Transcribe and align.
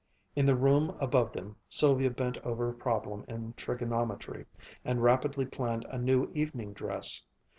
In 0.35 0.47
the 0.47 0.55
room 0.55 0.97
above 0.99 1.31
them, 1.31 1.57
Sylvia 1.69 2.09
bent 2.09 2.39
over 2.39 2.67
a 2.67 2.73
problem 2.73 3.23
in 3.27 3.53
trigonometry, 3.53 4.47
and 4.83 5.03
rapidly 5.03 5.45
planned 5.45 5.85
a 5.91 5.99
new 5.99 6.31
evening 6.33 6.73
dress. 6.73 7.21